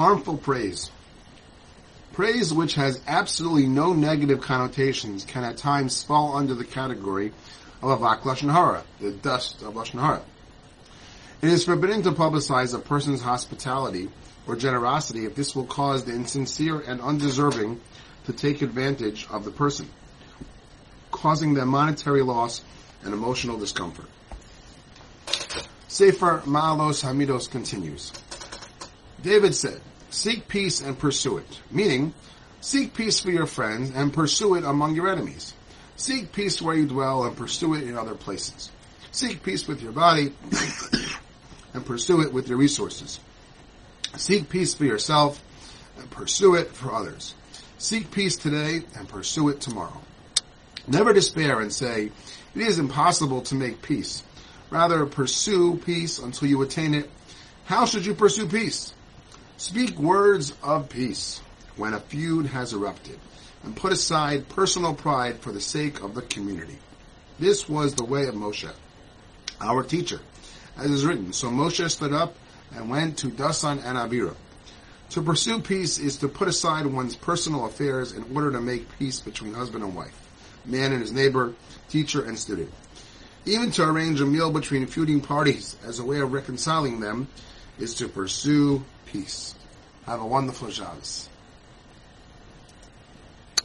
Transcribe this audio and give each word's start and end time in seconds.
harmful 0.00 0.38
praise. 0.38 0.90
Praise 2.14 2.54
which 2.54 2.74
has 2.76 3.02
absolutely 3.06 3.66
no 3.66 3.92
negative 3.92 4.40
connotations 4.40 5.26
can 5.26 5.44
at 5.44 5.58
times 5.58 6.02
fall 6.02 6.36
under 6.36 6.54
the 6.54 6.64
category 6.64 7.34
of 7.82 8.00
avak 8.00 8.20
lashon 8.20 8.50
hara, 8.50 8.82
the 8.98 9.10
dust 9.10 9.60
of 9.60 9.74
lashon 9.74 10.00
hara. 10.00 10.22
It 11.42 11.50
is 11.50 11.66
forbidden 11.66 12.00
to 12.04 12.12
publicize 12.12 12.74
a 12.74 12.78
person's 12.78 13.20
hospitality 13.20 14.08
or 14.46 14.56
generosity 14.56 15.26
if 15.26 15.34
this 15.34 15.54
will 15.54 15.66
cause 15.66 16.06
the 16.06 16.14
insincere 16.14 16.80
and 16.80 17.02
undeserving 17.02 17.78
to 18.24 18.32
take 18.32 18.62
advantage 18.62 19.26
of 19.28 19.44
the 19.44 19.50
person, 19.50 19.86
causing 21.10 21.52
them 21.52 21.68
monetary 21.68 22.22
loss 22.22 22.64
and 23.04 23.12
emotional 23.12 23.58
discomfort. 23.58 24.08
Sefer 25.88 26.42
Ma'alos 26.46 27.04
Hamidos 27.04 27.50
continues. 27.50 28.12
David 29.22 29.54
said, 29.54 29.80
seek 30.10 30.48
peace 30.48 30.80
and 30.80 30.98
pursue 30.98 31.38
it, 31.38 31.60
meaning, 31.70 32.14
seek 32.60 32.94
peace 32.94 33.20
for 33.20 33.30
your 33.30 33.46
friends 33.46 33.90
and 33.94 34.12
pursue 34.12 34.54
it 34.54 34.64
among 34.64 34.94
your 34.94 35.08
enemies. 35.08 35.54
Seek 35.96 36.32
peace 36.32 36.62
where 36.62 36.74
you 36.74 36.86
dwell 36.86 37.24
and 37.24 37.36
pursue 37.36 37.74
it 37.74 37.82
in 37.84 37.96
other 37.96 38.14
places. 38.14 38.70
Seek 39.12 39.42
peace 39.42 39.68
with 39.68 39.82
your 39.82 39.92
body 39.92 40.32
and 41.74 41.84
pursue 41.84 42.22
it 42.22 42.32
with 42.32 42.48
your 42.48 42.56
resources. 42.56 43.20
Seek 44.16 44.48
peace 44.48 44.72
for 44.72 44.84
yourself 44.84 45.42
and 45.98 46.10
pursue 46.10 46.54
it 46.54 46.68
for 46.68 46.94
others. 46.94 47.34
Seek 47.78 48.10
peace 48.10 48.36
today 48.36 48.82
and 48.96 49.08
pursue 49.08 49.48
it 49.50 49.60
tomorrow. 49.60 50.00
Never 50.86 51.12
despair 51.12 51.60
and 51.60 51.72
say, 51.72 52.10
it 52.54 52.60
is 52.60 52.78
impossible 52.78 53.42
to 53.42 53.54
make 53.54 53.82
peace. 53.82 54.22
Rather, 54.70 55.04
pursue 55.06 55.76
peace 55.76 56.18
until 56.18 56.48
you 56.48 56.62
attain 56.62 56.94
it. 56.94 57.10
How 57.64 57.84
should 57.84 58.06
you 58.06 58.14
pursue 58.14 58.46
peace? 58.46 58.94
Speak 59.60 59.98
words 59.98 60.54
of 60.62 60.88
peace 60.88 61.42
when 61.76 61.92
a 61.92 62.00
feud 62.00 62.46
has 62.46 62.72
erupted, 62.72 63.18
and 63.62 63.76
put 63.76 63.92
aside 63.92 64.48
personal 64.48 64.94
pride 64.94 65.40
for 65.40 65.52
the 65.52 65.60
sake 65.60 66.02
of 66.02 66.14
the 66.14 66.22
community. 66.22 66.78
This 67.38 67.68
was 67.68 67.94
the 67.94 68.02
way 68.02 68.24
of 68.26 68.34
Moshe, 68.34 68.72
our 69.60 69.82
teacher. 69.82 70.18
As 70.78 70.90
is 70.90 71.04
written, 71.04 71.34
so 71.34 71.50
Moshe 71.50 71.90
stood 71.90 72.14
up 72.14 72.36
and 72.74 72.88
went 72.88 73.18
to 73.18 73.26
Dasan 73.26 73.84
and 73.84 73.98
Aviram. 73.98 74.34
To 75.10 75.20
pursue 75.20 75.60
peace 75.60 75.98
is 75.98 76.16
to 76.16 76.28
put 76.28 76.48
aside 76.48 76.86
one's 76.86 77.14
personal 77.14 77.66
affairs 77.66 78.12
in 78.12 78.24
order 78.34 78.50
to 78.52 78.62
make 78.62 78.98
peace 78.98 79.20
between 79.20 79.52
husband 79.52 79.84
and 79.84 79.94
wife, 79.94 80.18
man 80.64 80.92
and 80.92 81.02
his 81.02 81.12
neighbor, 81.12 81.52
teacher 81.90 82.24
and 82.24 82.38
student. 82.38 82.72
Even 83.44 83.70
to 83.72 83.86
arrange 83.86 84.22
a 84.22 84.26
meal 84.26 84.50
between 84.50 84.86
feuding 84.86 85.20
parties 85.20 85.76
as 85.84 85.98
a 85.98 86.04
way 86.04 86.20
of 86.20 86.32
reconciling 86.32 87.00
them 87.00 87.28
is 87.80 87.94
to 87.94 88.08
pursue 88.08 88.84
peace. 89.06 89.54
Have 90.04 90.20
a 90.20 90.26
wonderful 90.26 90.70
Shabbos. 90.70 91.29